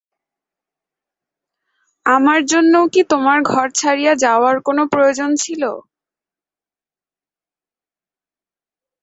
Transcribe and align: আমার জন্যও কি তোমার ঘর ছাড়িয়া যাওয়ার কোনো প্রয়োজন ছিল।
আমার 2.05 2.39
জন্যও 2.51 2.85
কি 2.93 3.01
তোমার 3.11 3.39
ঘর 3.51 3.67
ছাড়িয়া 3.79 4.13
যাওয়ার 4.23 4.55
কোনো 4.67 4.83
প্রয়োজন 4.93 5.29
ছিল। 5.43 5.63